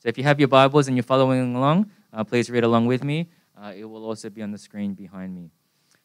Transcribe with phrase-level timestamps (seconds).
[0.00, 3.02] So if you have your Bibles and you're following along, uh, please read along with
[3.02, 3.28] me.
[3.60, 5.50] Uh, it will also be on the screen behind me.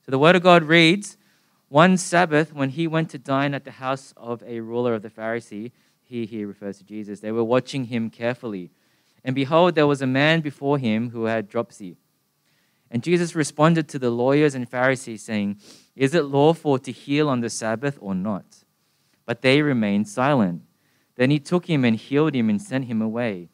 [0.03, 1.15] So the Word of God reads
[1.69, 5.11] One Sabbath, when he went to dine at the house of a ruler of the
[5.11, 5.71] Pharisee,
[6.01, 8.71] he here refers to Jesus, they were watching him carefully.
[9.23, 11.97] And behold, there was a man before him who had dropsy.
[12.89, 15.59] And Jesus responded to the lawyers and Pharisees, saying,
[15.95, 18.63] Is it lawful to heal on the Sabbath or not?
[19.25, 20.63] But they remained silent.
[21.15, 23.49] Then he took him and healed him and sent him away.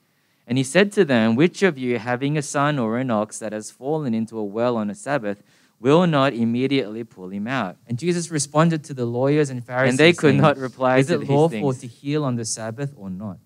[0.50, 3.54] And he said to them, Which of you, having a son or an ox that
[3.54, 5.44] has fallen into a well on a Sabbath,
[5.80, 7.78] will not immediately pull him out?
[7.86, 11.06] And Jesus responded to the lawyers and Pharisees, And they could saying, not reply to
[11.06, 11.22] the head.
[11.22, 13.38] Is it lawful to heal on the Sabbath or not?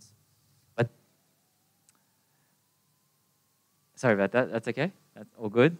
[0.77, 0.91] But
[3.95, 4.49] sorry about that.
[4.49, 4.93] That's okay.
[5.13, 5.75] That's all good.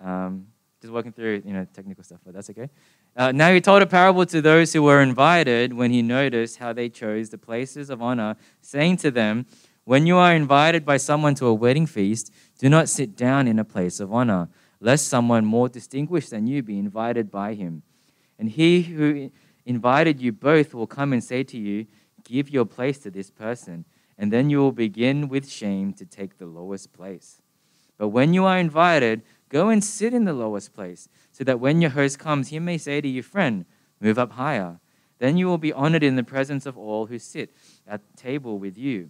[0.00, 0.48] Um,
[0.80, 2.68] just working through you know technical stuff, but that's okay.
[3.16, 6.72] Uh, now he told a parable to those who were invited when he noticed how
[6.72, 9.46] they chose the places of honor, saying to them,
[9.88, 13.58] When you are invited by someone to a wedding feast, do not sit down in
[13.58, 17.82] a place of honor, lest someone more distinguished than you be invited by him.
[18.38, 19.30] And he who
[19.64, 21.86] invited you both will come and say to you,
[22.22, 23.86] Give your place to this person,
[24.18, 27.40] and then you will begin with shame to take the lowest place.
[27.96, 31.80] But when you are invited, go and sit in the lowest place, so that when
[31.80, 33.64] your host comes, he may say to you, Friend,
[34.02, 34.80] move up higher.
[35.18, 37.54] Then you will be honored in the presence of all who sit
[37.86, 39.08] at table with you.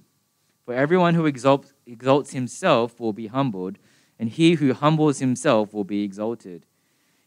[0.69, 3.79] For everyone who exalts, exalts himself will be humbled,
[4.19, 6.67] and he who humbles himself will be exalted.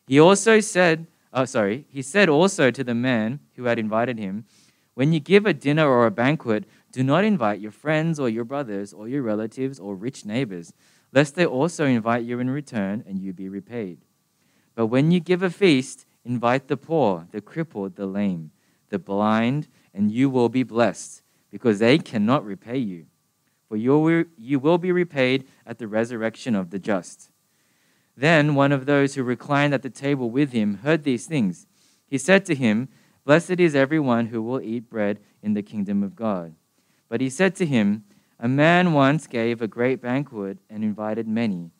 [0.05, 4.45] He also said, oh, sorry, he said also to the man who had invited him,
[4.93, 8.43] When you give a dinner or a banquet, do not invite your friends or your
[8.43, 10.71] brothers or your relatives or rich neighbors,
[11.11, 13.97] lest they also invite you in return and you be repaid.
[14.75, 18.51] But when you give a feast, invite the poor, the crippled, the lame,
[18.89, 23.07] the blind, and you will be blessed, because they cannot repay you.
[23.71, 27.29] For you will, you will be repaid at the resurrection of the just.
[28.17, 31.67] Then one of those who reclined at the table with him heard these things.
[32.05, 32.89] He said to him,
[33.23, 36.53] Blessed is everyone who will eat bread in the kingdom of God.
[37.07, 38.03] But he said to him,
[38.41, 41.71] A man once gave a great banquet and invited many.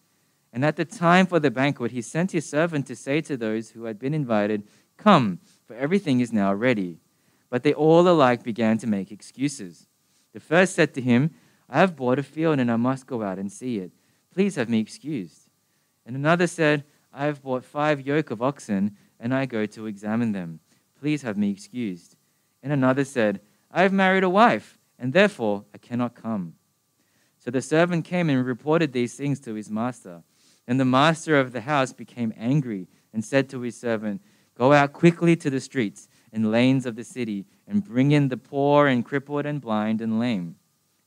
[0.54, 3.72] And at the time for the banquet, he sent his servant to say to those
[3.72, 4.64] who had been invited,
[4.96, 7.00] Come, for everything is now ready.
[7.50, 9.88] But they all alike began to make excuses.
[10.32, 11.32] The first said to him,
[11.72, 13.92] I have bought a field and I must go out and see it.
[14.34, 15.50] Please have me excused.
[16.06, 16.84] And another said,
[17.14, 20.60] I have bought five yoke of oxen and I go to examine them.
[21.00, 22.18] Please have me excused.
[22.62, 23.40] And another said,
[23.72, 26.56] I have married a wife and therefore I cannot come.
[27.38, 30.24] So the servant came and reported these things to his master.
[30.68, 34.22] And the master of the house became angry and said to his servant,
[34.56, 38.38] Go out quickly to the streets and lanes of the city and bring in the
[38.38, 40.58] poor and crippled and blind and lame.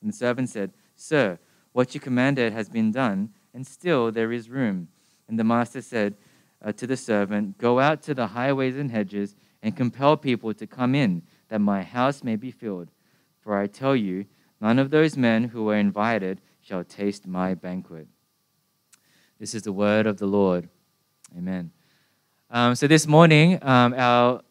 [0.05, 1.39] And the servant said, Sir,
[1.73, 4.89] what you commanded has been done, and still there is room.
[5.29, 6.15] And the master said
[6.63, 10.67] uh, to the servant, Go out to the highways and hedges and compel people to
[10.67, 12.91] come in, that my house may be filled.
[13.41, 14.27] For I tell you,
[14.61, 18.07] none of those men who were invited shall taste my banquet.
[19.41, 20.69] This is the word of the Lord.
[21.35, 21.71] Amen.
[22.51, 24.43] Um, so this morning, um, our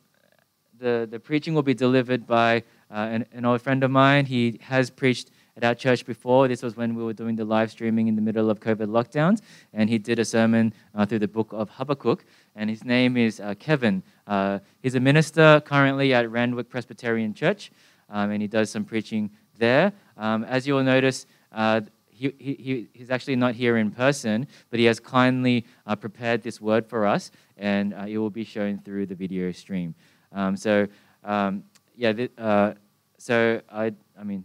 [0.79, 4.25] the, the preaching will be delivered by uh, an, an old friend of mine.
[4.25, 6.47] He has preached at our church before.
[6.47, 9.41] This was when we were doing the live streaming in the middle of COVID lockdowns,
[9.73, 12.25] and he did a sermon uh, through the book of Habakkuk.
[12.55, 14.03] And his name is uh, Kevin.
[14.27, 17.71] Uh, he's a minister currently at Randwick Presbyterian Church,
[18.09, 19.93] um, and he does some preaching there.
[20.17, 24.79] Um, as you will notice, uh, he, he, he's actually not here in person, but
[24.79, 28.79] he has kindly uh, prepared this word for us, and uh, it will be shown
[28.79, 29.95] through the video stream.
[30.31, 30.87] Um, so,
[31.23, 31.63] um,
[31.95, 32.73] yeah, th- uh,
[33.17, 34.43] so I, I mean,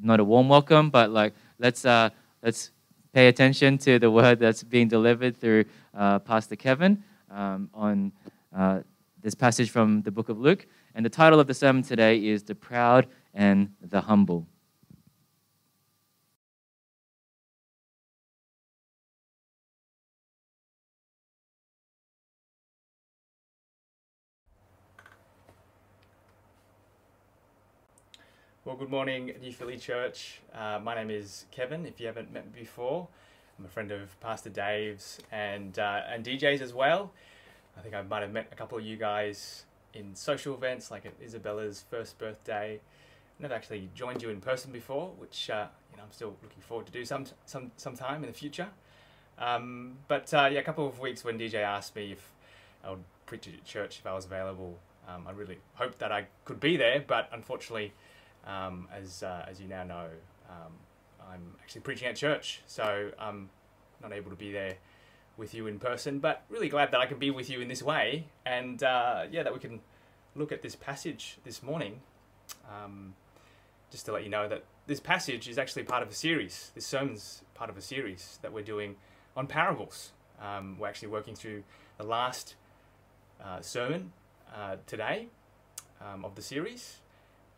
[0.00, 2.10] not a warm welcome, but like let's uh,
[2.42, 2.70] let's
[3.12, 5.64] pay attention to the word that's being delivered through
[5.94, 8.12] uh, Pastor Kevin um, on
[8.56, 8.80] uh,
[9.22, 12.42] this passage from the book of Luke, and the title of the sermon today is
[12.42, 14.46] "The Proud and the Humble."
[28.66, 30.40] Well, good morning, New Philly Church.
[30.52, 31.86] Uh, my name is Kevin.
[31.86, 33.06] If you haven't met me before,
[33.56, 37.12] I'm a friend of Pastor Dave's and uh, and DJ's as well.
[37.78, 41.06] I think I might have met a couple of you guys in social events, like
[41.06, 42.80] at Isabella's first birthday.
[43.38, 46.86] Never actually joined you in person before, which uh, you know I'm still looking forward
[46.86, 48.66] to do some some sometime in the future.
[49.38, 52.32] Um, but uh, yeah, a couple of weeks when DJ asked me if
[52.82, 54.76] I would preach at church if I was available,
[55.06, 57.92] um, I really hoped that I could be there, but unfortunately
[58.46, 60.08] um, as uh, as you now know,
[60.48, 60.72] um,
[61.30, 63.50] I'm actually preaching at church, so I'm
[64.02, 64.76] not able to be there
[65.36, 67.82] with you in person, but really glad that I can be with you in this
[67.82, 69.80] way, and uh, yeah, that we can
[70.34, 72.00] look at this passage this morning.
[72.70, 73.14] Um,
[73.90, 76.70] just to let you know that this passage is actually part of a series.
[76.74, 78.96] This sermon's part of a series that we're doing
[79.36, 80.12] on parables.
[80.40, 81.62] Um, we're actually working through
[81.98, 82.56] the last
[83.42, 84.12] uh, sermon
[84.54, 85.28] uh, today
[86.00, 86.96] um, of the series,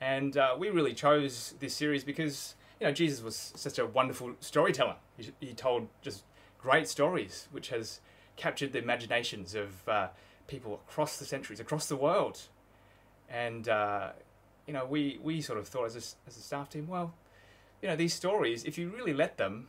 [0.00, 4.34] and uh, we really chose this series because you know Jesus was such a wonderful
[4.40, 4.96] storyteller.
[5.16, 6.24] He, he told just
[6.58, 8.00] great stories, which has
[8.36, 10.08] captured the imaginations of uh,
[10.46, 12.40] people across the centuries, across the world.
[13.28, 14.10] And, uh,
[14.66, 17.14] you know, we, we sort of thought as a, as a staff team, well,
[17.82, 19.68] you know, these stories, if you really let them,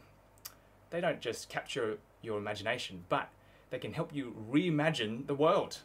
[0.89, 3.29] they don't just capture your imagination, but
[3.69, 5.79] they can help you reimagine the world.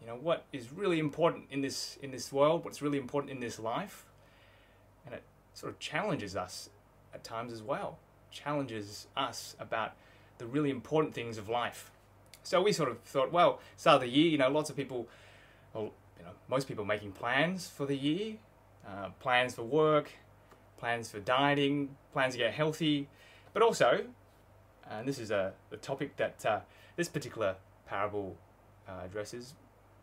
[0.00, 3.40] You know, what is really important in this, in this world, what's really important in
[3.40, 4.04] this life.
[5.04, 5.22] And it
[5.54, 6.70] sort of challenges us
[7.12, 7.98] at times as well,
[8.30, 9.92] challenges us about
[10.38, 11.90] the really important things of life.
[12.42, 15.06] So we sort of thought, well, start of the year, you know, lots of people,
[15.74, 18.36] well, you know, most people making plans for the year,
[18.88, 20.10] uh, plans for work,
[20.78, 23.08] plans for dieting, plans to get healthy,
[23.52, 24.06] but also,
[24.88, 26.60] and this is a the topic that uh,
[26.96, 27.56] this particular
[27.86, 28.36] parable
[28.88, 29.54] uh, addresses,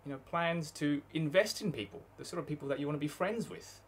[0.07, 2.99] you know, plans to invest in people, the sort of people that you want to
[2.99, 3.81] be friends with,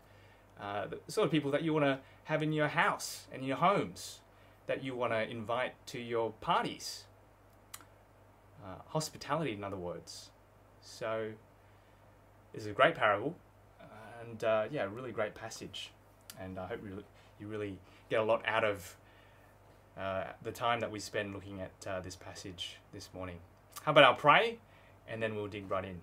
[0.59, 3.47] uh, the sort of people that you want to have in your house and in
[3.47, 4.19] your homes,
[4.67, 7.05] that you want to invite to your parties.
[8.61, 10.31] Uh, hospitality, in other words.
[10.81, 11.31] So,
[12.51, 13.33] this is a great parable,
[14.21, 15.91] and uh, yeah, a really great passage.
[16.37, 17.01] And I hope you,
[17.39, 17.77] you really
[18.09, 18.97] get a lot out of
[19.97, 23.37] uh, the time that we spend looking at uh, this passage this morning.
[23.83, 24.59] How about I'll pray,
[25.07, 26.01] and then we'll dig right in.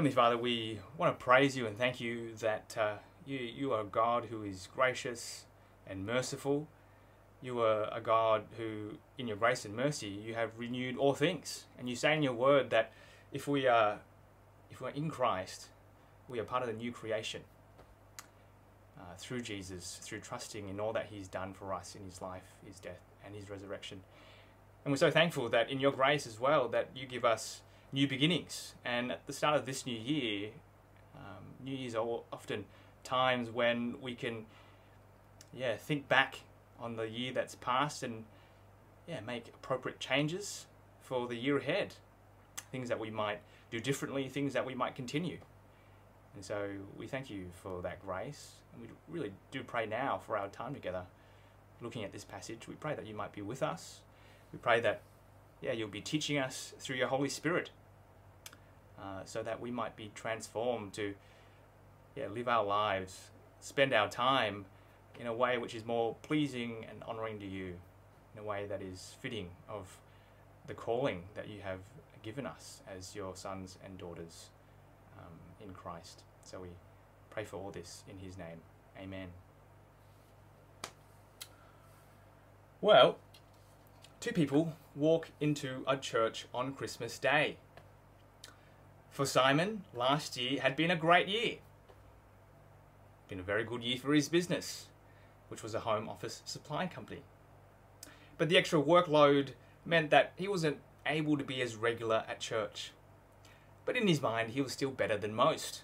[0.00, 2.94] Heavenly Father, we want to praise you and thank you that uh,
[3.26, 5.44] you, you are a God who is gracious
[5.86, 6.66] and merciful.
[7.42, 11.66] You are a God who, in your grace and mercy, you have renewed all things.
[11.78, 12.92] And you say in your word that
[13.30, 13.98] if we are,
[14.70, 15.66] if we're in Christ,
[16.30, 17.42] we are part of the new creation.
[18.98, 22.54] Uh, through Jesus, through trusting in all that He's done for us in His life,
[22.66, 24.00] His death, and His resurrection.
[24.82, 27.60] And we're so thankful that in your grace as well, that you give us
[27.92, 28.74] new beginnings.
[28.84, 30.50] And at the start of this new year,
[31.16, 32.64] um, New Year's are often
[33.04, 34.46] times when we can,
[35.52, 36.40] yeah, think back
[36.78, 38.24] on the year that's passed and,
[39.06, 40.66] yeah, make appropriate changes
[41.00, 41.94] for the year ahead.
[42.72, 43.40] Things that we might
[43.70, 45.38] do differently, things that we might continue.
[46.34, 48.52] And so we thank you for that grace.
[48.72, 51.02] And we really do pray now for our time together
[51.80, 52.68] looking at this passage.
[52.68, 54.00] We pray that you might be with us.
[54.52, 55.00] We pray that,
[55.60, 57.70] yeah, you'll be teaching us through your Holy Spirit
[59.00, 61.14] uh, so that we might be transformed to,
[62.16, 63.30] yeah, live our lives,
[63.60, 64.66] spend our time
[65.18, 67.74] in a way which is more pleasing and honoring to you,
[68.34, 69.98] in a way that is fitting of
[70.66, 71.80] the calling that you have
[72.22, 74.50] given us as your sons and daughters
[75.18, 75.34] um,
[75.66, 76.22] in Christ.
[76.44, 76.68] So we
[77.30, 78.60] pray for all this in His name.
[78.98, 79.28] Amen.
[82.80, 83.18] Well,
[84.20, 87.56] two people walk into a church on Christmas Day.
[89.10, 91.56] For Simon, last year had been a great year.
[93.28, 94.86] Been a very good year for his business,
[95.48, 97.22] which was a home office supply company.
[98.38, 99.50] But the extra workload
[99.84, 102.92] meant that he wasn't able to be as regular at church.
[103.84, 105.82] But in his mind, he was still better than most.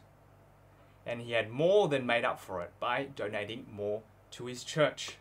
[1.05, 5.17] And he had more than made up for it by donating more to his church.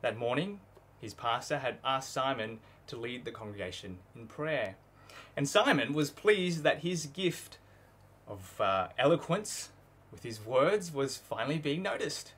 [0.00, 0.60] That morning,
[1.00, 4.76] his pastor had asked Simon to lead the congregation in prayer.
[5.36, 7.58] And Simon was pleased that his gift
[8.28, 9.70] of uh, eloquence
[10.10, 12.32] with his words was finally being noticed.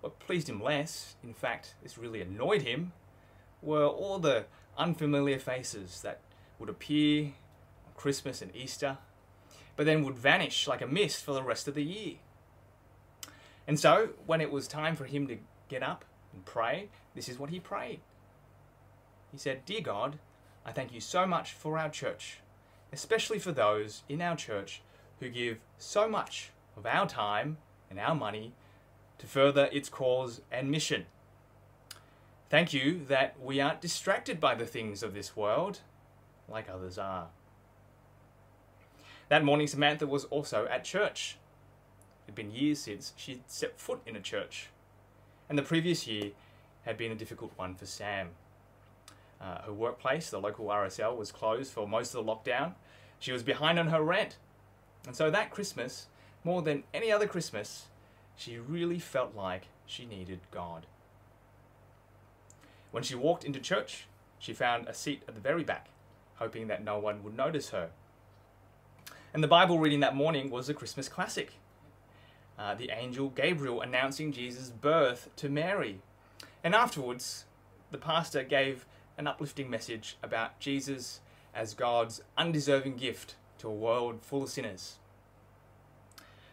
[0.00, 2.92] What pleased him less, in fact, this really annoyed him,
[3.62, 4.44] were all the
[4.76, 6.20] unfamiliar faces that
[6.58, 7.24] would appear
[7.86, 8.98] on Christmas and Easter,
[9.76, 12.16] but then would vanish like a mist for the rest of the year.
[13.66, 17.38] And so, when it was time for him to get up and pray, this is
[17.38, 18.00] what he prayed.
[19.30, 20.18] He said, Dear God,
[20.64, 22.38] I thank you so much for our church,
[22.92, 24.82] especially for those in our church
[25.20, 27.58] who give so much of our time
[27.90, 28.52] and our money
[29.18, 31.06] to further its cause and mission.
[32.48, 35.80] Thank you that we aren't distracted by the things of this world
[36.48, 37.28] like others are.
[39.28, 41.38] That morning, Samantha was also at church.
[42.26, 44.68] It had been years since she'd set foot in a church,
[45.48, 46.32] and the previous year
[46.84, 48.30] had been a difficult one for Sam.
[49.42, 52.74] Uh, her workplace, the local RSL, was closed for most of the lockdown.
[53.18, 54.36] She was behind on her rent.
[55.06, 56.06] And so that Christmas,
[56.44, 57.86] more than any other Christmas,
[58.36, 60.86] she really felt like she needed God.
[62.92, 64.06] When she walked into church,
[64.38, 65.88] she found a seat at the very back,
[66.36, 67.90] hoping that no one would notice her.
[69.34, 71.54] And the Bible reading that morning was a Christmas classic.
[72.58, 76.00] Uh, the angel Gabriel announcing Jesus' birth to Mary.
[76.62, 77.44] And afterwards,
[77.90, 78.84] the pastor gave
[79.22, 81.20] an uplifting message about Jesus
[81.54, 84.96] as God's undeserving gift to a world full of sinners.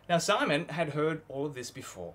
[0.07, 2.13] Now, Simon had heard all of this before.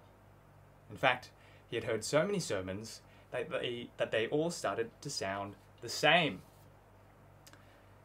[0.88, 1.30] In fact,
[1.68, 3.00] he had heard so many sermons
[3.32, 6.42] that they, that they all started to sound the same.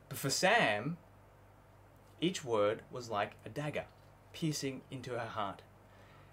[0.08, 0.98] But for Sam,
[2.20, 3.86] each word was like a dagger
[4.34, 5.62] piercing into her heart.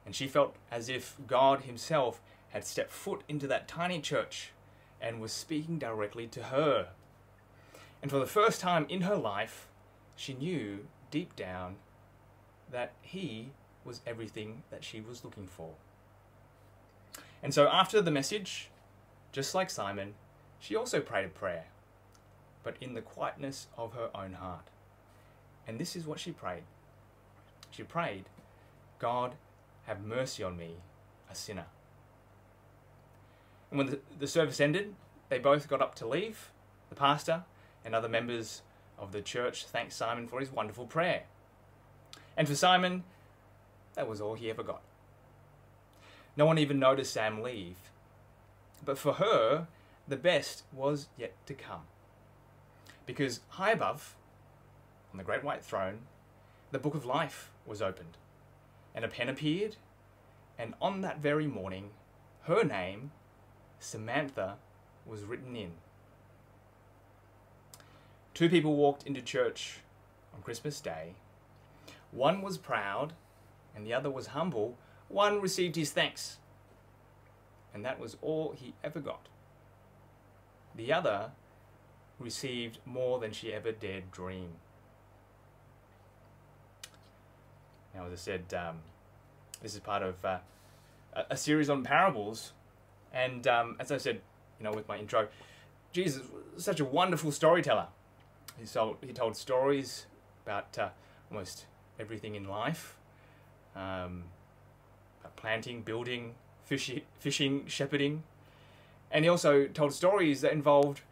[0.06, 4.52] And she felt as if God Himself had stepped foot into that tiny church
[5.06, 6.88] and was speaking directly to her.
[8.02, 9.68] And for the first time in her life,
[10.16, 11.76] she knew deep down
[12.72, 13.50] that He
[13.84, 15.74] was everything that she was looking for.
[17.40, 18.68] And so after the message,
[19.30, 20.14] just like Simon,
[20.58, 21.66] she also prayed a prayer,
[22.64, 24.66] but in the quietness of her own heart.
[25.68, 26.64] And this is what she prayed.
[27.70, 28.24] She prayed,
[28.98, 29.34] God,
[29.86, 30.78] have mercy on me,
[31.30, 31.66] a sinner.
[33.76, 34.94] And when the, the service ended,
[35.28, 36.50] they both got up to leave.
[36.88, 37.44] The pastor
[37.84, 38.62] and other members
[38.98, 41.24] of the church thanked Simon for his wonderful prayer.
[42.38, 43.04] And for Simon,
[43.92, 44.80] that was all he ever got.
[46.38, 47.76] No one even noticed Sam leave.
[48.82, 49.66] But for her,
[50.08, 51.82] the best was yet to come.
[53.04, 54.16] Because high above,
[55.12, 55.98] on the great white throne,
[56.70, 58.16] the book of life was opened,
[58.94, 59.76] and a pen appeared,
[60.58, 61.90] and on that very morning,
[62.44, 63.10] her name,
[63.78, 64.56] Samantha,
[65.06, 65.72] was written in.
[68.34, 69.78] Two people walked into church
[70.34, 71.14] on Christmas Day.
[72.10, 73.12] One was proud,
[73.74, 74.76] and the other was humble.
[75.08, 76.38] One received his thanks,
[77.72, 79.28] and that was all he ever got.
[80.74, 81.30] The other
[82.18, 84.48] received more than she ever dared dream.
[87.94, 88.78] Now, as I said, um,
[89.62, 90.38] this is part of uh,
[91.30, 92.52] a series on parables,
[93.12, 94.20] and um, as I said,
[94.58, 95.28] you know, with my intro,
[95.92, 96.22] Jesus
[96.54, 97.86] was such a wonderful storyteller.
[98.58, 100.06] He told, he told stories
[100.44, 100.88] about uh,
[101.30, 101.66] almost
[101.98, 102.96] everything in life,
[103.74, 104.24] um,
[105.20, 106.34] about planting, building,
[106.64, 108.22] fishing, fishing, shepherding,
[109.10, 111.02] and he also told stories that involved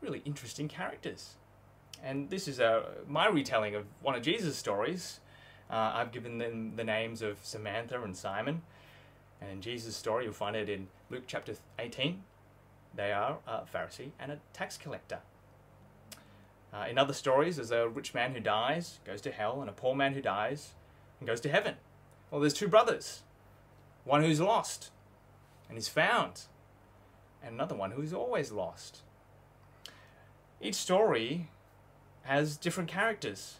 [0.00, 1.34] really interesting characters.
[2.02, 5.20] And this is a, my retelling of one of Jesus' stories
[5.70, 8.62] uh, I've given them the names of Samantha and Simon.
[9.40, 12.22] And in Jesus' story, you'll find it in Luke chapter 18.
[12.94, 15.18] They are a Pharisee and a tax collector.
[16.72, 19.72] Uh, in other stories, there's a rich man who dies, goes to hell, and a
[19.72, 20.72] poor man who dies
[21.20, 21.74] and goes to heaven.
[22.30, 23.22] Well, there's two brothers
[24.04, 24.90] one who's lost
[25.68, 26.42] and is found,
[27.42, 29.00] and another one who is always lost.
[30.60, 31.48] Each story
[32.22, 33.56] has different characters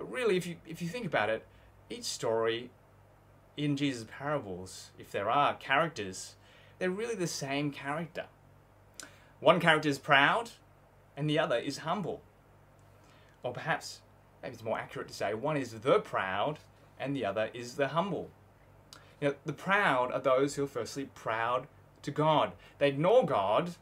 [0.00, 1.44] but really, if you, if you think about it,
[1.90, 2.70] each story
[3.64, 6.34] in Jesus' parables, if there are characters,
[6.78, 8.24] they're really the same character.
[9.40, 10.50] One character is proud,
[11.16, 12.22] and the other is humble.
[13.42, 14.00] Or perhaps,
[14.42, 16.58] maybe it's more accurate to say, one is the proud,
[16.98, 18.30] and the other is the humble.
[19.20, 21.66] You know, the proud are those who are firstly proud
[22.02, 22.52] to God.
[22.78, 23.72] They ignore God,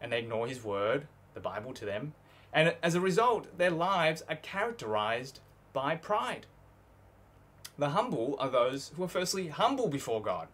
[0.00, 2.14] and they ignore His Word, the Bible to them,
[2.52, 5.40] and as a result, their lives are characterized
[5.72, 6.46] by pride.
[7.80, 10.48] The humble are those who are firstly humble before God.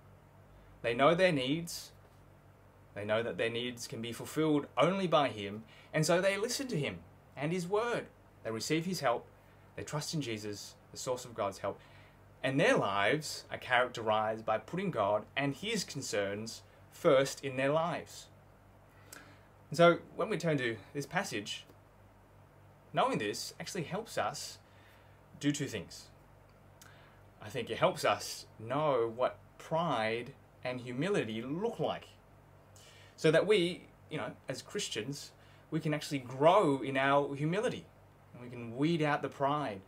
[0.83, 1.91] They know their needs,
[2.95, 6.69] they know that their needs can be fulfilled only by Him, and so they listen
[6.69, 7.01] to Him
[7.37, 8.07] and His Word.
[8.45, 9.27] They receive His help,
[9.75, 11.81] they trust in Jesus, the source of God's help,
[12.45, 18.27] and their lives are characterized by putting God and His concerns first in their lives.
[19.71, 21.65] And so when we turn to this passage,
[22.93, 24.59] knowing this actually helps us
[25.41, 26.05] do two things.
[27.43, 30.33] I think it helps us know what pride
[30.65, 32.09] and humility look like.
[33.17, 35.31] So that we, you know, as Christians,
[35.71, 37.87] we can actually grow in our humility
[38.35, 39.81] and we can weed out the pride.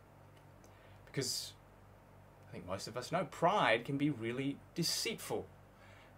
[1.05, 1.53] Because
[2.49, 5.45] I think most of us know pride can be really deceitful.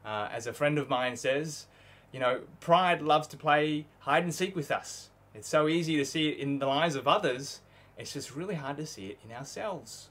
[0.06, 1.68] Uh, as a friend of mine says,
[2.12, 5.10] you know, pride loves to play hide and seek with us.
[5.34, 7.62] It's so easy to see it in the lives of others,
[7.98, 10.10] it's just really hard to see it in ourselves.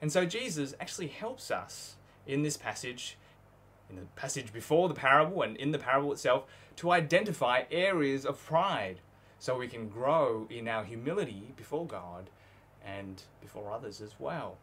[0.00, 3.16] And so Jesus actually helps us in this passage,
[3.88, 6.44] in the passage before the parable and in the parable itself,
[6.76, 9.00] to identify areas of pride
[9.38, 12.30] so we can grow in our humility before God
[12.84, 14.56] and before others as well.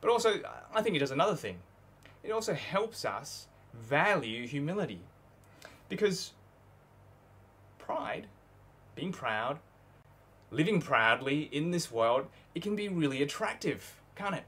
[0.00, 0.40] But also,
[0.74, 1.58] I think it does another thing.
[2.22, 5.00] It also helps us value humility.
[5.88, 6.32] Because
[7.78, 8.26] pride,
[8.94, 9.58] being proud,
[10.50, 14.44] living proudly in this world, it can be really attractive, can't it?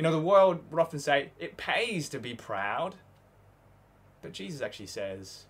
[0.00, 2.94] You know, the world would often say it pays to be proud.
[4.22, 5.44] But Jesus actually says,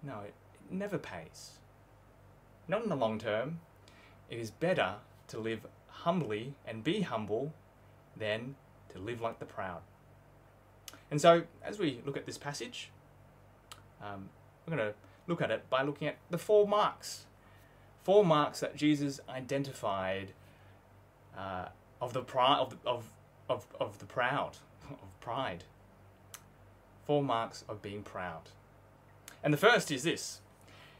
[0.00, 1.54] no, it, it never pays.
[2.68, 3.58] Not in the long term.
[4.30, 4.94] It is better
[5.26, 7.52] to live humbly and be humble
[8.16, 8.54] than
[8.90, 9.80] to live like the proud.
[11.10, 12.92] And so, as we look at this passage,
[14.00, 14.28] um,
[14.68, 14.94] we're going to
[15.26, 17.26] look at it by looking at the four marks.
[18.04, 20.32] Four marks that Jesus identified
[21.36, 21.64] uh,
[22.00, 23.04] of the of, of,
[23.50, 24.56] of, of the proud,
[24.88, 25.64] of pride.
[27.04, 28.50] Four marks of being proud.
[29.42, 30.40] And the first is this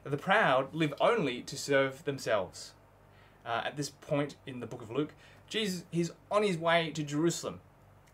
[0.02, 2.73] the proud live only to serve themselves.
[3.47, 5.14] Uh, at this point in the book of Luke,
[5.49, 7.61] Jesus he's on his way to Jerusalem,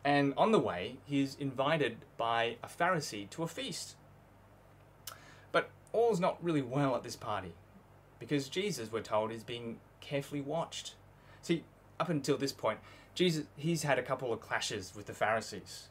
[0.05, 3.97] and on the way he's invited by a Pharisee to a feast.
[5.51, 7.55] But all's not really well at this party,
[8.19, 10.95] because Jesus, we're told, is being carefully watched.
[11.43, 11.65] See,
[11.99, 12.79] up until this point,
[13.17, 15.89] Jesus he's had a couple of clashes with the Pharisees.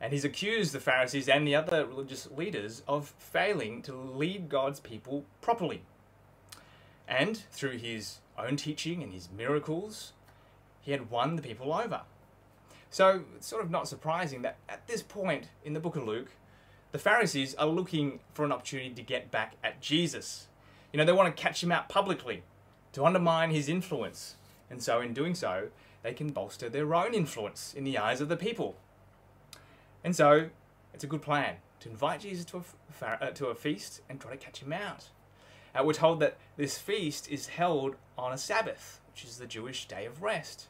[0.00, 4.80] And he's accused the Pharisees and the other religious leaders of failing to lead God's
[4.80, 5.82] people properly.
[7.06, 10.12] And through his own teaching and his miracles,
[10.80, 12.02] he had won the people over.
[12.90, 16.30] So it's sort of not surprising that at this point in the book of Luke,
[16.92, 20.46] the Pharisees are looking for an opportunity to get back at Jesus.
[20.92, 22.44] You know, they want to catch him out publicly,
[22.92, 24.36] to undermine his influence.
[24.70, 25.68] And so, in doing so,
[26.04, 28.76] they can bolster their own influence in the eyes of the people.
[30.04, 30.50] And so,
[30.92, 32.62] it's a good plan to invite Jesus to
[33.02, 35.06] a, uh, to a feast and try to catch him out.
[35.74, 39.88] Uh, we're told that this feast is held on a Sabbath, which is the Jewish
[39.88, 40.66] day of rest.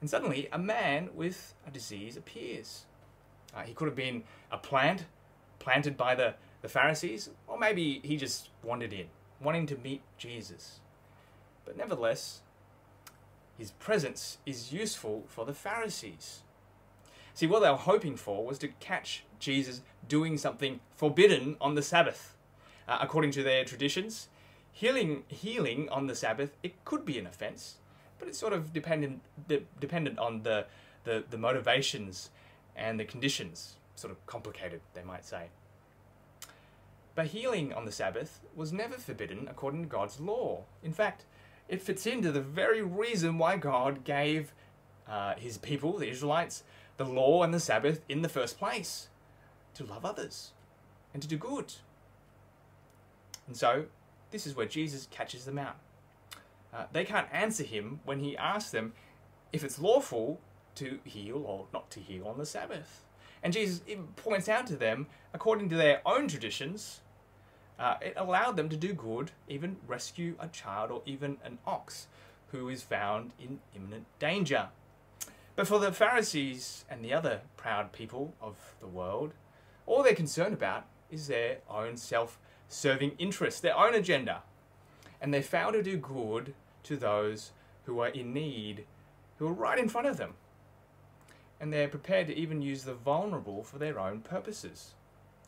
[0.00, 2.84] And suddenly, a man with a disease appears.
[3.56, 5.06] Uh, he could have been a plant
[5.58, 9.06] planted by the, the Pharisees, or maybe he just wandered in,
[9.40, 10.80] wanting to meet Jesus.
[11.64, 12.42] But nevertheless,
[13.58, 16.42] his presence is useful for the Pharisees.
[17.34, 21.82] See, what they were hoping for was to catch Jesus doing something forbidden on the
[21.82, 22.36] Sabbath.
[22.86, 24.28] Uh, according to their traditions,
[24.72, 27.76] healing, healing on the Sabbath, it could be an offense,
[28.18, 30.66] but it's sort of dependent, de- dependent on the,
[31.04, 32.30] the, the motivations
[32.76, 33.76] and the conditions.
[33.96, 35.48] Sort of complicated, they might say.
[37.16, 40.62] But healing on the Sabbath was never forbidden according to God's law.
[40.84, 41.24] In fact,
[41.68, 44.54] it fits into the very reason why God gave
[45.08, 46.62] uh, his people, the Israelites,
[46.96, 49.08] the law and the Sabbath in the first place
[49.74, 50.52] to love others
[51.12, 51.74] and to do good.
[53.46, 53.86] And so,
[54.30, 55.76] this is where Jesus catches them out.
[56.72, 58.92] Uh, they can't answer him when he asks them
[59.52, 60.40] if it's lawful
[60.74, 63.04] to heal or not to heal on the Sabbath.
[63.42, 63.80] And Jesus
[64.16, 67.00] points out to them, according to their own traditions,
[67.78, 72.08] uh, it allowed them to do good, even rescue a child or even an ox
[72.50, 74.68] who is found in imminent danger.
[75.54, 79.32] But for the Pharisees and the other proud people of the world,
[79.86, 82.38] all they're concerned about is their own self
[82.68, 84.42] serving interests, their own agenda.
[85.20, 87.52] And they fail to do good to those
[87.84, 88.84] who are in need,
[89.38, 90.34] who are right in front of them.
[91.60, 94.94] And they're prepared to even use the vulnerable for their own purposes.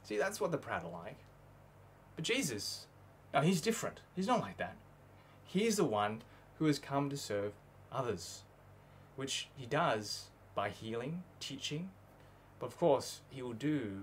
[0.02, 1.18] See, that's what the proud are like.
[2.20, 2.84] But Jesus,
[3.32, 4.00] no, he's different.
[4.14, 4.76] He's not like that.
[5.42, 6.20] He's the one
[6.58, 7.54] who has come to serve
[7.90, 8.42] others,
[9.16, 11.88] which he does by healing, teaching,
[12.58, 14.02] but of course, he will do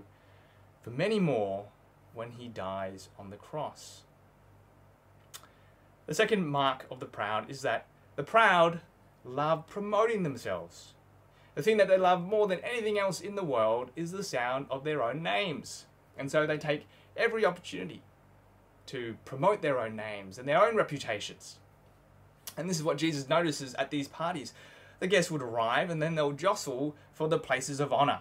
[0.82, 1.66] for many more
[2.12, 4.02] when he dies on the cross.
[6.06, 8.80] The second mark of the proud is that the proud
[9.24, 10.94] love promoting themselves.
[11.54, 14.66] The thing that they love more than anything else in the world is the sound
[14.72, 15.86] of their own names.
[16.18, 18.02] And so they take every opportunity
[18.88, 21.58] to promote their own names and their own reputations.
[22.56, 24.52] And this is what Jesus notices at these parties.
[25.00, 28.20] The guests would arrive and then they'll jostle for the places of honor.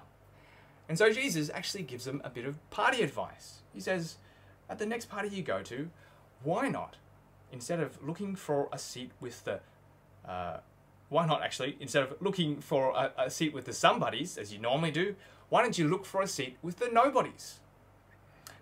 [0.87, 3.59] And so Jesus actually gives them a bit of party advice.
[3.73, 4.17] He says,
[4.69, 5.89] at the next party you go to,
[6.43, 6.97] why not?
[7.51, 9.59] Instead of looking for a seat with the,
[10.27, 10.57] uh,
[11.09, 14.59] why not actually, instead of looking for a, a seat with the somebodies, as you
[14.59, 15.15] normally do,
[15.49, 17.59] why don't you look for a seat with the nobodies?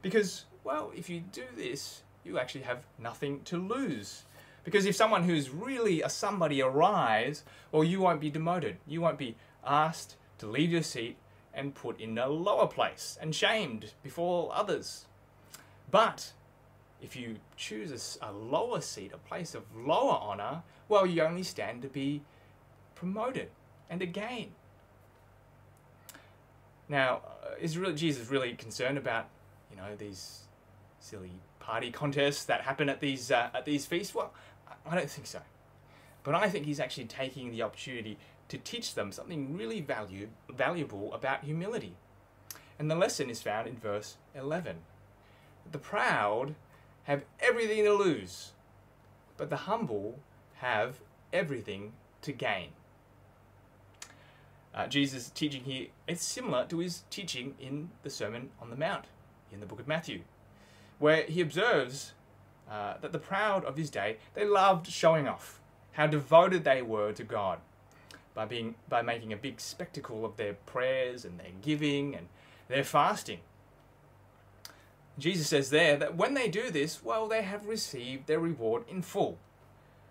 [0.01, 4.23] Because well, if you do this, you actually have nothing to lose.
[4.63, 8.77] Because if someone who's really a somebody arrives, well, you won't be demoted.
[8.87, 11.17] You won't be asked to leave your seat
[11.53, 15.05] and put in a lower place and shamed before others.
[15.91, 16.33] But
[16.99, 21.83] if you choose a, lower seat, a place of lower honor, well, you only stand
[21.83, 22.23] to be
[22.95, 23.49] promoted
[23.87, 24.47] and again.
[26.89, 29.27] Now, uh, is really Jesus really concerned about,
[29.69, 30.44] you know, these
[31.05, 34.15] silly party contests that happen at these uh, at these feasts?
[34.15, 34.33] Well,
[34.85, 35.39] I don't think so.
[36.23, 38.17] But I think he's actually taking the opportunity
[38.49, 41.95] to teach them something really value, valuable about humility.
[42.79, 44.77] And the lesson is found in verse 11.
[45.71, 46.55] The proud
[47.03, 48.51] have everything to lose,
[49.37, 50.19] but the humble
[50.55, 50.95] have
[51.31, 52.69] everything to gain.
[54.73, 59.05] Uh, Jesus' teaching here is similar to his teaching in the Sermon on the Mount
[59.51, 60.21] in the book of Matthew,
[60.99, 62.13] where he observes
[62.69, 65.59] uh, that the proud of his day they loved showing off
[65.93, 67.59] how devoted they were to God
[68.33, 72.27] by being by making a big spectacle of their prayers and their giving and
[72.67, 73.39] their fasting.
[75.17, 79.01] Jesus says there that when they do this, well, they have received their reward in
[79.01, 79.37] full.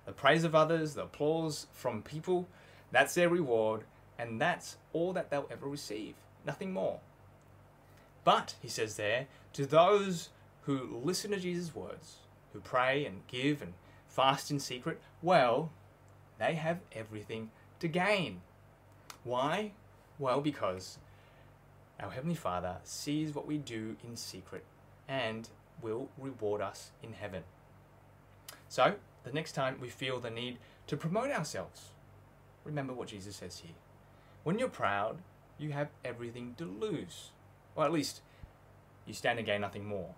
[0.07, 2.49] The praise of others, the applause from people,
[2.91, 3.83] that's their reward,
[4.19, 6.15] and that's all that they'll ever receive,
[6.47, 7.01] nothing more.
[8.23, 10.31] But, he says there, to those
[10.67, 12.17] who listen to Jesus' words,
[12.53, 13.75] who pray and give and
[14.09, 15.71] fast in secret, well,
[16.39, 17.51] they have everything
[17.81, 18.41] to gain.
[19.25, 19.73] Why?
[20.19, 20.99] Well, because
[22.01, 24.65] our Heavenly Father sees what we do in secret
[25.09, 25.49] and
[25.83, 27.43] will reward us in heaven.
[28.69, 31.89] So, the next time we feel the need to promote ourselves,
[32.65, 33.75] remember what Jesus says here.
[34.43, 35.19] When you're proud,
[35.59, 37.31] you have everything to lose.
[37.77, 38.21] Or at least,
[39.07, 40.15] you stand to gain nothing more.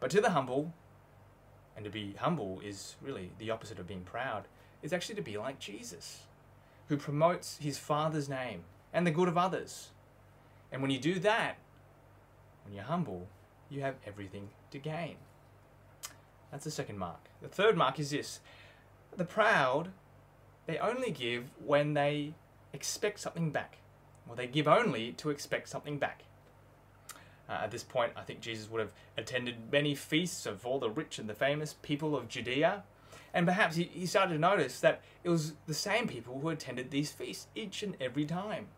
[0.00, 0.72] But to the humble,
[1.76, 4.44] and to be humble is really the opposite of being proud,
[4.82, 6.22] is actually to be like Jesus,
[6.88, 9.90] who promotes his Father's name and the good of others.
[10.72, 11.58] And when you do that,
[12.64, 13.28] when you're humble,
[13.68, 15.16] you have everything to gain.
[16.50, 17.28] That's the second mark.
[17.42, 18.40] The third mark is this
[19.16, 19.90] the proud,
[20.66, 22.34] they only give when they
[22.72, 23.78] expect something back.
[24.28, 26.22] Or they give only to expect something back.
[27.50, 30.88] Uh, at this point, I think Jesus would have attended many feasts of all the
[30.88, 32.84] rich and the famous people of Judea.
[33.34, 36.90] And perhaps he, he started to notice that it was the same people who attended
[36.90, 38.68] these feasts each and every time.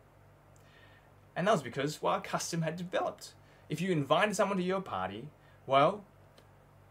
[1.37, 3.32] And that was because, well, custom had developed.
[3.68, 5.28] If you invited someone to your party,
[5.66, 6.04] well,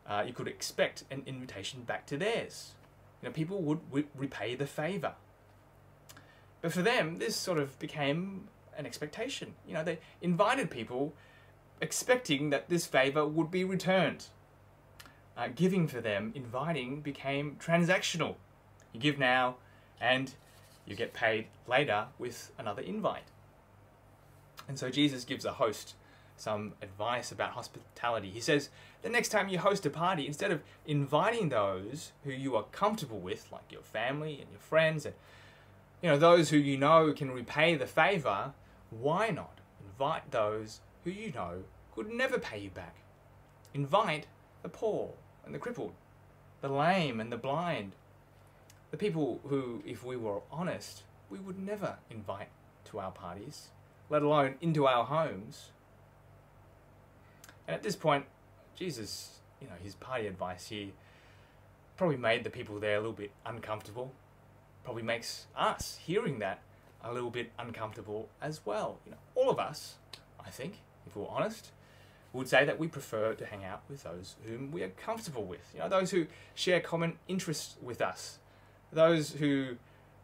[0.07, 2.71] uh, you could expect an invitation back to theirs.
[3.21, 5.13] You know, people would, repay the favor.
[6.61, 9.53] But for them, this sort of became an expectation.
[9.67, 11.13] You know, they invited people
[11.81, 14.25] expecting that this favor would be returned.
[15.35, 18.35] Uh, giving for them, inviting became transactional.
[18.93, 19.55] You give now,
[19.99, 20.33] and
[20.85, 23.23] you get paid later with another invite.
[24.67, 25.95] And so Jesus gives a host
[26.37, 28.29] some advice about hospitality.
[28.29, 28.69] He says,
[29.01, 33.19] the next time you host a party, instead of inviting those who you are comfortable
[33.19, 35.15] with, like your family and your friends, and
[36.01, 38.53] you know those who you know can repay the favor,
[38.89, 41.63] why not invite those who you know
[41.95, 42.95] could never pay you back?
[43.73, 44.27] Invite
[44.63, 45.11] the poor
[45.45, 45.93] and the crippled,
[46.61, 47.93] the lame and the blind,
[48.91, 52.49] the people who, if we were honest, we would never invite
[52.85, 53.69] to our parties,
[54.09, 55.69] let alone into our homes.
[57.67, 58.25] And at this point,
[58.75, 60.89] Jesus, you know, his party advice here
[61.95, 64.11] probably made the people there a little bit uncomfortable.
[64.83, 66.59] Probably makes us hearing that
[67.03, 68.97] a little bit uncomfortable as well.
[69.05, 69.95] You know, all of us,
[70.43, 71.71] I think, if we're honest,
[72.33, 75.69] would say that we prefer to hang out with those whom we are comfortable with.
[75.73, 78.39] You know, those who share common interests with us.
[78.93, 79.75] Those who,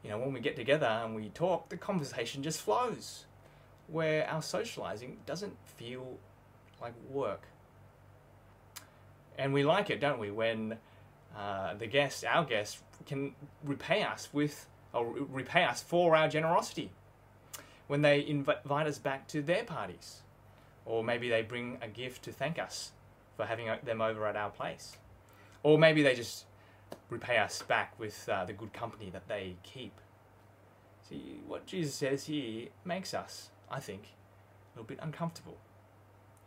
[0.04, 3.26] you know, when we get together and we talk, the conversation just flows.
[3.88, 6.18] Where our socializing doesn't feel
[6.82, 7.44] like work.
[9.38, 10.78] And we like it, don't we, when
[11.38, 16.92] uh, the guest, our guests, can repay us with, or repay us for our generosity.
[17.88, 20.22] When they invite us back to their parties.
[20.88, 22.92] Or maybe they bring a gift to thank us
[23.36, 24.98] for having them over at our place.
[25.62, 26.46] Or maybe they just
[27.10, 29.94] repay us back with uh, the good company that they keep.
[31.08, 35.58] See, what Jesus says here makes us, I think, a little bit uncomfortable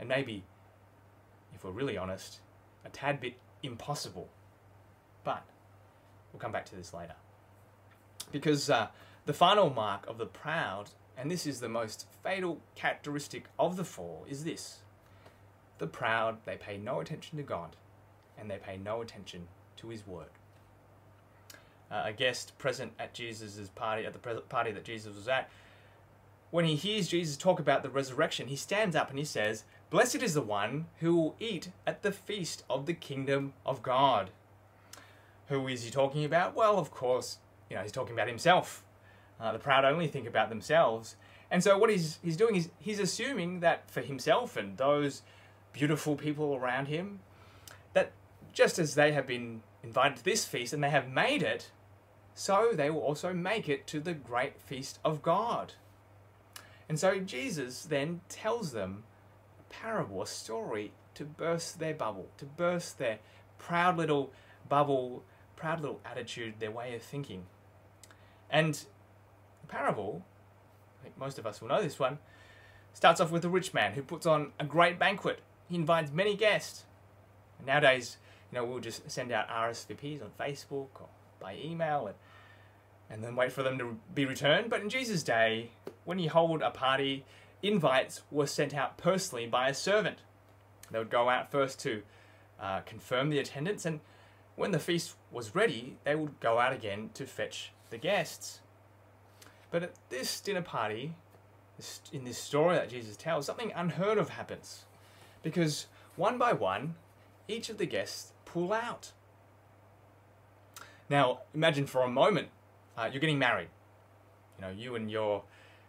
[0.00, 0.44] and maybe,
[1.55, 2.40] if we're really honest,
[2.87, 4.31] a tad bit impossible.
[5.22, 5.44] But
[6.33, 7.14] we'll come back to this later.
[8.33, 8.88] Because uh,
[9.26, 10.88] the final mark of the proud,
[11.21, 14.79] and this is the most fatal characteristic of the four, is this
[15.79, 17.77] the proud, they pay no attention to God
[18.39, 20.31] and they pay no attention to His word.
[21.91, 25.51] Uh, a guest present at Jesus' party, at the party that Jesus was at,
[26.51, 30.23] when he hears Jesus talk about the resurrection, he stands up and he says, Blessed
[30.23, 34.31] is the one who will eat at the feast of the kingdom of God.
[35.49, 36.55] Who is he talking about?
[36.55, 38.85] Well, of course, you know, he's talking about himself.
[39.40, 41.16] Uh, the proud only think about themselves.
[41.50, 45.22] And so what he's, he's doing is he's assuming that for himself and those
[45.72, 47.20] beautiful people around him,
[47.94, 48.12] that
[48.53, 51.70] just as they have been invited to this feast and they have made it,
[52.35, 55.74] so they will also make it to the great feast of God.
[56.88, 59.05] And so Jesus then tells them
[59.59, 63.18] a parable, a story to burst their bubble, to burst their
[63.59, 64.33] proud little
[64.68, 65.22] bubble,
[65.57, 67.44] proud little attitude, their way of thinking.
[68.48, 68.83] And
[69.71, 70.25] parable,
[71.01, 72.19] I think most of us will know this one,
[72.93, 75.41] starts off with a rich man who puts on a great banquet.
[75.69, 76.85] He invites many guests.
[77.59, 78.17] And nowadays,
[78.51, 82.17] you know, we'll just send out RSVPs on Facebook or by email and
[83.11, 84.71] and then wait for them to be returned.
[84.71, 85.73] But in Jesus' day,
[86.05, 87.25] when he held a party,
[87.61, 90.19] invites were sent out personally by a servant.
[90.91, 92.03] They would go out first to
[92.61, 94.01] uh, confirm the attendance, and
[94.55, 98.60] when the feast was ready, they would go out again to fetch the guests.
[99.71, 101.15] But at this dinner party,
[102.13, 104.85] in this story that Jesus tells, something unheard of happens.
[105.43, 106.95] Because one by one,
[107.49, 109.13] each of the guests pull out.
[111.09, 112.49] Now, imagine for a moment
[112.97, 113.69] uh, you're getting married.
[114.59, 115.45] You know, you and your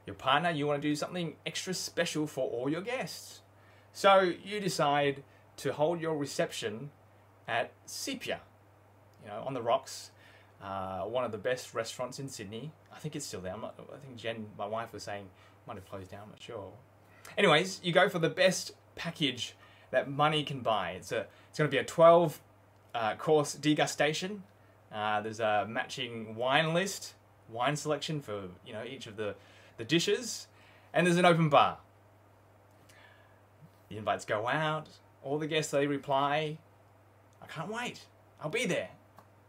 [0.05, 3.41] your partner, you want to do something extra special for all your guests.
[3.93, 5.23] So you decide
[5.57, 6.89] to hold your reception
[7.47, 8.39] at Sepia,
[9.23, 10.09] you know, on the rocks,
[10.61, 12.71] uh, one of the best restaurants in Sydney.
[12.93, 13.55] I think it's still there.
[13.57, 15.27] Not, i think Jen, my wife, was saying
[15.67, 16.21] might have closed down.
[16.23, 16.71] I'm not sure.
[17.37, 19.55] Anyways, you go for the best package
[19.91, 20.91] that money can buy.
[20.91, 22.39] It's a it's going to be a 12
[22.93, 24.41] uh, course degustation
[24.91, 27.13] uh, there's a matching wine list,
[27.49, 29.35] wine selection for you know each of the,
[29.77, 30.47] the dishes,
[30.93, 31.77] and there's an open bar.
[33.89, 34.87] The invites go out.
[35.23, 36.57] All the guests they reply,
[37.41, 38.01] "I can't wait.
[38.41, 38.89] I'll be there.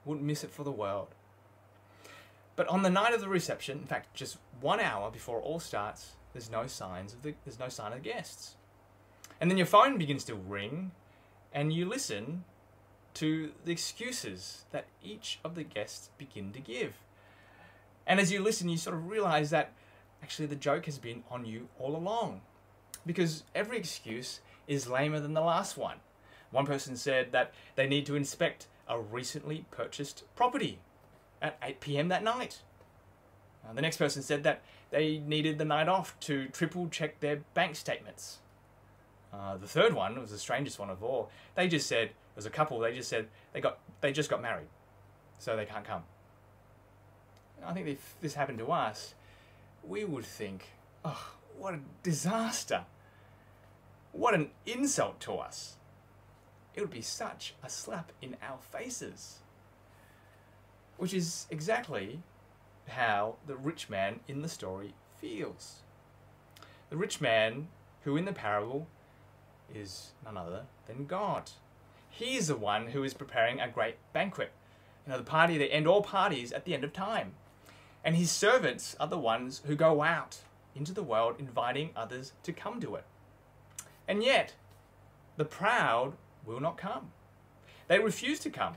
[0.04, 1.14] Wouldn't miss it for the world."
[2.54, 5.60] But on the night of the reception, in fact, just one hour before it all
[5.60, 8.56] starts, there's no signs of the there's no sign of the guests.
[9.40, 10.92] And then your phone begins to ring,
[11.52, 12.44] and you listen
[13.14, 16.96] to the excuses that each of the guests begin to give.
[18.06, 19.72] And as you listen, you sort of realize that
[20.22, 22.42] actually the joke has been on you all along.
[23.04, 25.98] Because every excuse is lamer than the last one.
[26.50, 30.78] One person said that they need to inspect a recently purchased property
[31.40, 32.60] at 8 pm that night.
[33.74, 37.76] The next person said that they needed the night off to triple check their bank
[37.76, 38.38] statements.
[39.32, 41.30] Uh, the third one was the strangest one of all.
[41.54, 42.78] They just said, was a couple.
[42.80, 44.68] They just said they got they just got married,
[45.38, 46.02] so they can't come.
[47.64, 49.14] I think if this happened to us,
[49.86, 50.70] we would think,
[51.04, 52.84] oh, what a disaster!
[54.12, 55.76] What an insult to us!
[56.74, 59.38] It would be such a slap in our faces.
[60.96, 62.20] Which is exactly
[62.88, 65.82] how the rich man in the story feels.
[66.90, 67.68] The rich man,
[68.04, 68.86] who in the parable
[69.74, 71.50] is none other than God.
[72.10, 74.52] He's the one who is preparing a great banquet.
[75.06, 77.32] You know, the party that end all parties at the end of time.
[78.04, 80.38] And his servants are the ones who go out
[80.74, 83.04] into the world inviting others to come to it.
[84.08, 84.54] And yet,
[85.36, 86.14] the proud
[86.46, 87.12] will not come.
[87.88, 88.74] They refuse to come.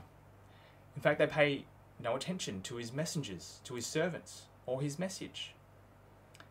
[0.94, 1.64] In fact, they pay
[2.02, 5.54] no attention to his messengers, to his servants, or his message.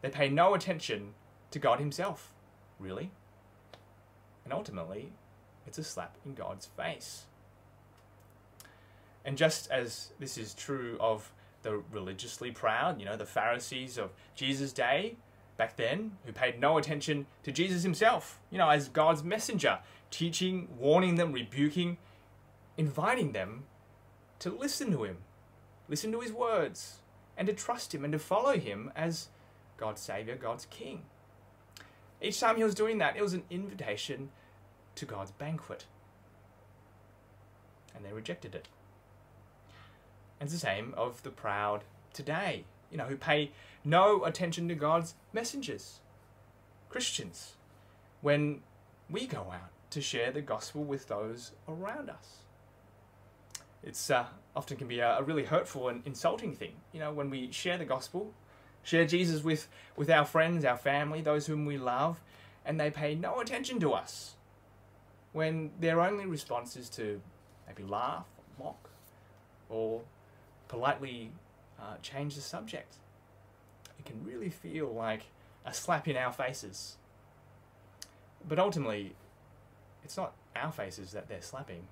[0.02, 1.14] They pay no attention
[1.52, 2.34] to God himself,
[2.80, 3.12] really.
[4.44, 5.12] And ultimately,
[5.66, 7.26] it's a slap in God's face.
[9.24, 11.32] And just as this is true of
[11.64, 15.16] the religiously proud, you know, the Pharisees of Jesus' day
[15.58, 19.80] back then, who paid no attention to Jesus himself, you know, as God's messenger,
[20.16, 21.98] teaching, warning them, rebuking,
[22.78, 23.66] inviting them
[24.40, 25.18] to listen to him,
[25.90, 27.00] listen to his words,
[27.36, 29.28] and to trust him and to follow him as
[29.76, 31.02] God's Savior, God's King.
[32.22, 34.30] Each time he was doing that, it was an invitation
[34.96, 35.84] to God's banquet.
[37.94, 38.70] And they rejected it.
[40.40, 43.52] And it's the same of the proud today, you know, who pay
[43.84, 46.00] no attention to God's messengers,
[46.88, 47.56] Christians,
[48.22, 48.62] when
[49.10, 52.40] we go out to share the gospel with those around us.
[53.82, 57.50] It's uh, often can be a, really hurtful and insulting thing, you know, when we
[57.54, 58.34] share the gospel,
[58.84, 62.20] share Jesus with, with our friends, our family, those whom we love,
[62.66, 64.36] and they pay no attention to us
[65.32, 67.22] when their only response is to
[67.66, 68.90] maybe laugh, or mock,
[69.70, 70.02] or
[70.68, 71.32] politely
[71.80, 72.96] uh, change the subject.
[73.98, 75.28] It can really feel like
[75.66, 76.98] a slap in our faces.
[78.46, 79.16] But ultimately,
[80.06, 81.88] it's not our faces that they're slapping,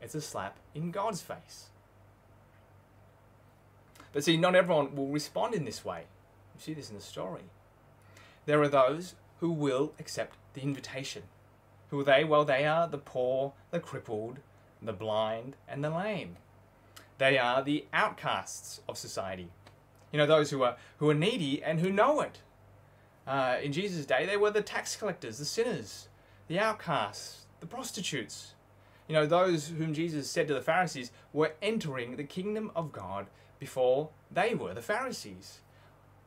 [0.00, 1.66] it's a slap in God's face.
[4.12, 6.04] But see, not everyone will respond in this way.
[6.54, 7.42] You see this in the story.
[8.46, 11.24] There are those who will accept the invitation.
[11.90, 12.24] Who are they?
[12.24, 14.38] Well, they are the poor, the crippled,
[14.80, 16.36] the blind, and the lame.
[17.18, 19.48] They are the outcasts of society.
[20.12, 22.38] You know, those who are, who are needy and who know it.
[23.26, 26.08] Uh, in Jesus' day, they were the tax collectors, the sinners,
[26.48, 28.54] the outcasts, the prostitutes.
[29.08, 33.26] You know, those whom Jesus said to the Pharisees were entering the kingdom of God
[33.58, 35.60] before they were the Pharisees.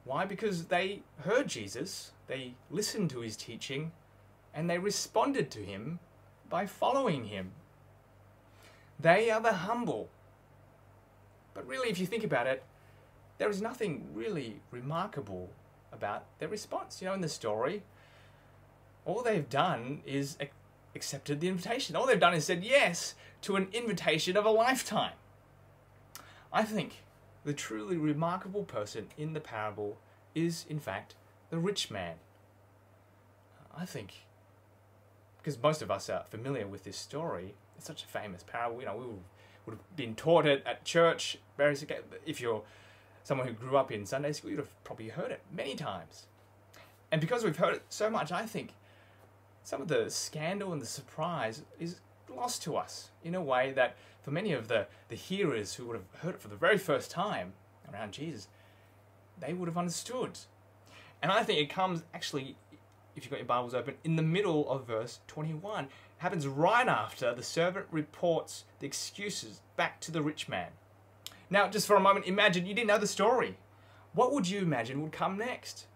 [0.06, 0.26] Why?
[0.26, 3.92] Because they heard Jesus, they listened to his teaching,
[4.54, 6.00] and they responded to him
[6.50, 7.52] by following him.
[9.00, 10.10] They are the humble.
[11.54, 12.64] But really, if you think about it,
[13.38, 15.50] there is nothing really remarkable
[15.92, 17.02] about their response.
[17.02, 17.84] You know, in the story,
[19.08, 20.38] all they've done is
[20.94, 21.96] accepted the invitation.
[21.96, 25.14] All they've done is said yes to an invitation of a lifetime.
[26.52, 27.04] I think
[27.46, 29.98] the truly remarkable person in the parable
[30.36, 31.16] is, in fact,
[31.50, 32.16] the rich man.
[33.76, 34.26] I think,
[35.38, 38.82] because most of us are familiar with this story, it's such a famous parable.
[38.82, 39.06] You know, we
[39.66, 41.38] would have been taught it at church.
[41.56, 41.86] Various
[42.26, 42.64] if you're
[43.24, 46.26] someone who grew up in Sunday school, you'd have probably heard it many times.
[47.10, 48.72] And because we've heard it so much, I think
[49.68, 52.00] some of the scandal and the surprise is
[52.34, 55.98] lost to us in a way that for many of the, the hearers who would
[55.98, 57.52] have heard it for the very first time
[57.92, 58.48] around Jesus,
[59.38, 60.40] they would have understood.
[61.22, 62.56] And I think it comes actually,
[63.14, 65.84] if you've got your Bibles open, in the middle of verse 21.
[65.84, 70.70] It happens right after the servant reports the excuses back to the rich man.
[71.50, 73.58] Now, just for a moment, imagine you didn't know the story.
[74.14, 75.88] What would you imagine would come next?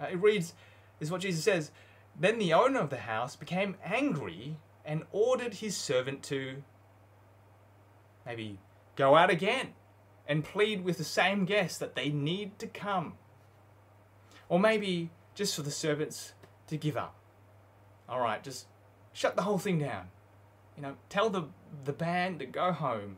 [0.00, 0.54] Uh, it reads,
[1.00, 1.72] this is what Jesus says
[2.20, 6.62] Then the owner of the house became angry and ordered his servant to
[8.26, 8.58] maybe
[8.94, 9.72] go out again
[10.28, 13.14] and plead with the same guests that they need to come.
[14.50, 16.34] Or maybe just for the servants
[16.66, 17.16] to give up.
[18.06, 18.66] All right, just
[19.14, 20.08] shut the whole thing down.
[20.76, 21.44] You know, tell the,
[21.84, 23.16] the band to go home.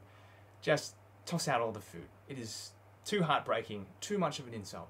[0.60, 0.94] Just
[1.26, 2.06] toss out all the food.
[2.28, 2.70] It is
[3.04, 4.88] too heartbreaking, too much of an insult.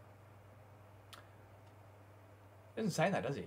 [2.77, 3.44] Doesn't say that, does he?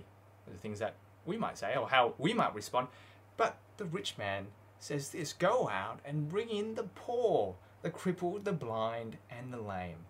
[0.50, 2.88] The things that we might say or how we might respond.
[3.36, 4.46] But the rich man
[4.78, 9.60] says this Go out and bring in the poor, the crippled, the blind, and the
[9.60, 10.06] lame.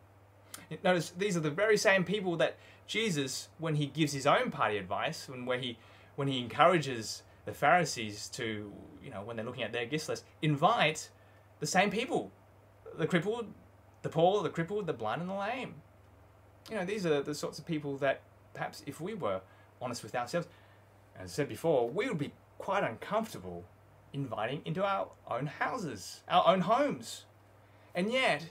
[0.83, 4.79] Notice these are the very same people that Jesus, when he gives his own party
[4.79, 5.79] advice, and where he
[6.17, 8.73] when he encourages the Pharisees to,
[9.05, 11.11] you know, when they're looking at their guest list, invite
[11.61, 12.33] the same people
[12.97, 13.47] the crippled,
[14.03, 15.75] the poor, the crippled, the blind, and the lame.
[16.71, 18.23] You know, these are the sorts of people that
[18.55, 19.41] perhaps if we were
[19.81, 20.49] honest with ourselves,
[21.19, 23.65] as I said before, we would be quite uncomfortable
[24.13, 27.25] inviting into our own houses, our own homes.
[27.95, 28.47] And yet,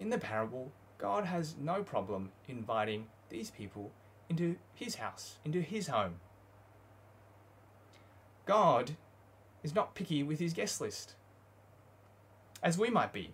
[0.00, 3.90] in the parable, God has no problem inviting these people
[4.28, 6.14] into his house, into his home.
[8.46, 8.92] God
[9.62, 11.14] is not picky with his guest list,
[12.62, 13.30] as we might be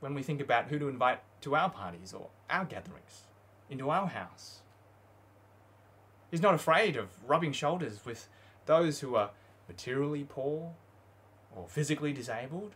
[0.00, 3.24] when we think about who to invite to our parties or our gatherings,
[3.70, 4.60] into our house.
[6.36, 8.28] He's not afraid of rubbing shoulders with
[8.66, 9.30] those who are
[9.68, 10.74] materially poor
[11.56, 12.74] or physically disabled,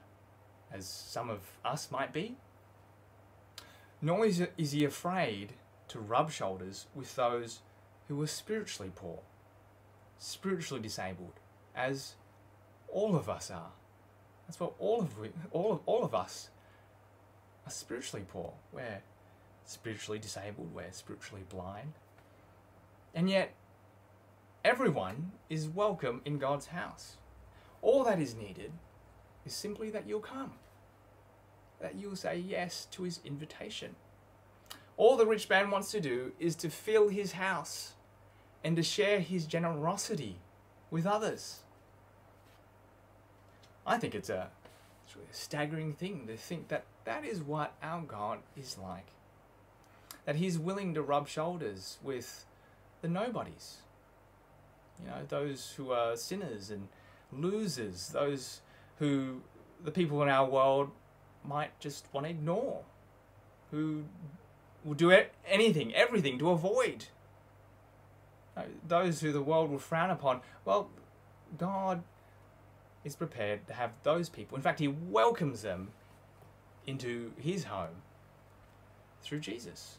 [0.72, 2.36] as some of us might be.
[4.00, 5.52] Nor is he afraid
[5.88, 7.60] to rub shoulders with those
[8.08, 9.18] who are spiritually poor,
[10.16, 11.34] spiritually disabled,
[11.76, 12.14] as
[12.88, 13.72] all of us are.
[14.46, 16.48] That's what all of, we, all of, all of us
[17.66, 18.54] are spiritually poor.
[18.72, 19.02] We're
[19.66, 20.74] spiritually disabled.
[20.74, 21.92] We're spiritually blind.
[23.14, 23.54] And yet,
[24.64, 27.16] everyone is welcome in God's house.
[27.82, 28.72] All that is needed
[29.44, 30.52] is simply that you'll come,
[31.80, 33.96] that you'll say yes to his invitation.
[34.96, 37.94] All the rich man wants to do is to fill his house
[38.62, 40.36] and to share his generosity
[40.90, 41.60] with others.
[43.86, 44.48] I think it's a,
[45.06, 49.06] it's really a staggering thing to think that that is what our God is like.
[50.26, 52.44] That He's willing to rub shoulders with
[53.02, 53.78] the nobodies.
[55.00, 56.88] You know, those who are sinners and
[57.32, 58.60] losers, those
[58.98, 59.40] who
[59.82, 60.90] the people in our world
[61.44, 62.82] might just want to ignore,
[63.70, 64.04] who
[64.84, 65.10] will do
[65.48, 67.06] anything, everything to avoid.
[68.86, 70.90] Those who the world will frown upon, well,
[71.56, 72.02] God
[73.04, 74.56] is prepared to have those people.
[74.56, 75.92] In fact, He welcomes them
[76.86, 78.02] into his home
[79.22, 79.98] through Jesus.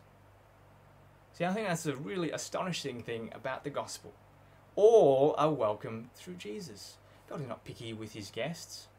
[1.41, 4.13] See, I think that's a really astonishing thing about the gospel.
[4.75, 6.97] All are welcome through Jesus.
[7.27, 8.89] God is not picky with his guests,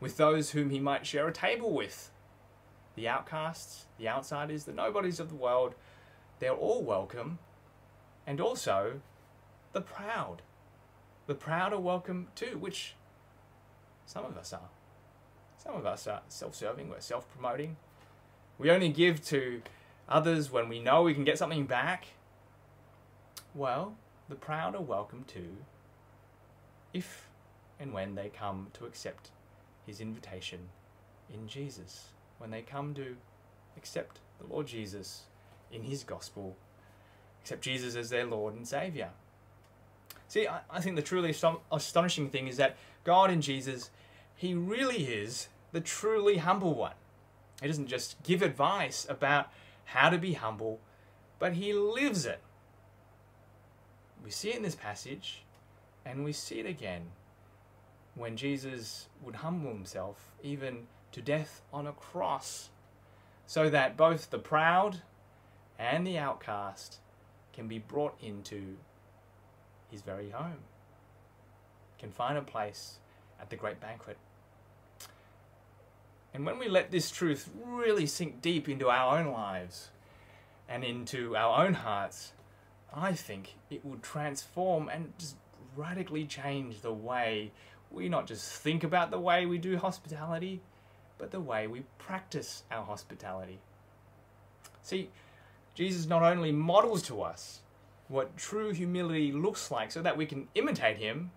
[0.00, 2.10] with those whom he might share a table with.
[2.94, 5.74] the outcasts, the outsiders, the nobodies of the world,
[6.38, 7.38] they're all welcome.
[8.26, 9.02] And also
[9.74, 10.40] the proud.
[11.26, 12.94] The proud are welcome too, which
[14.06, 14.70] some of us are.
[15.58, 17.76] Some of us are self serving, we're self promoting.
[18.56, 19.60] We only give to
[20.08, 22.06] others when we know we can get something back.
[23.54, 23.94] Well,
[24.28, 25.56] the proud are welcome too
[26.92, 27.28] if
[27.78, 29.30] and when they come to accept
[29.86, 30.60] his invitation
[31.32, 32.06] in Jesus.
[32.38, 33.16] When they come to
[33.76, 35.22] accept the Lord Jesus
[35.72, 36.56] in his gospel,
[37.42, 39.10] accept Jesus as their Lord and Savior.
[40.28, 41.34] See, I, I think the truly
[41.70, 43.90] astonishing thing is that God in Jesus,
[44.36, 46.94] he really is the truly humble one.
[47.60, 49.50] He doesn't just give advice about
[49.84, 50.80] how to be humble,
[51.38, 52.40] but he lives it.
[54.24, 55.44] We see it in this passage,
[56.04, 57.10] and we see it again
[58.14, 62.70] when Jesus would humble himself even to death on a cross,
[63.46, 65.02] so that both the proud
[65.78, 66.98] and the outcast
[67.52, 68.76] can be brought into
[69.90, 70.58] his very home,
[71.98, 72.98] can find a place
[73.40, 74.16] at the great banquet.
[76.34, 79.90] And when we let this truth really sink deep into our own lives
[80.68, 82.32] and into our own hearts,
[82.92, 85.36] I think it will transform and just
[85.76, 87.52] radically change the way
[87.90, 90.60] we not just think about the way we do hospitality,
[91.18, 93.60] but the way we practice our hospitality.
[94.82, 95.10] See,
[95.74, 97.60] Jesus not only models to us
[98.08, 101.30] what true humility looks like so that we can imitate him,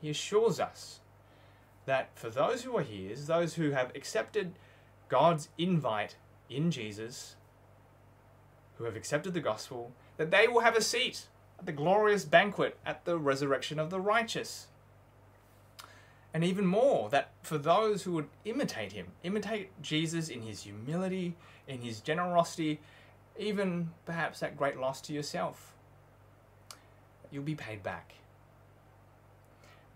[0.00, 0.99] he assures us
[1.86, 4.52] that for those who are his, those who have accepted
[5.08, 6.16] God's invite
[6.48, 7.36] in Jesus,
[8.78, 11.26] who have accepted the gospel, that they will have a seat
[11.58, 14.68] at the glorious banquet at the resurrection of the righteous.
[16.32, 21.34] And even more, that for those who would imitate him, imitate Jesus in his humility,
[21.66, 22.80] in his generosity,
[23.38, 25.74] even perhaps at great loss to yourself,
[27.30, 28.14] you'll be paid back.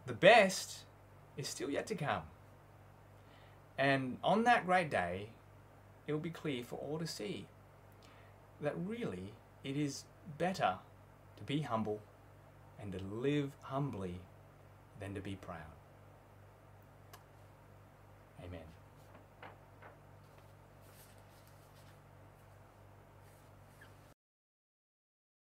[0.07, 0.80] The best
[1.37, 2.22] is still yet to come.
[3.76, 5.28] And on that great day,
[6.07, 7.47] it will be clear for all to see
[8.61, 9.32] that really
[9.62, 10.05] it is
[10.39, 10.76] better
[11.37, 12.01] to be humble
[12.80, 14.20] and to live humbly
[15.01, 15.59] than to be proud.
[18.41, 18.74] Amen.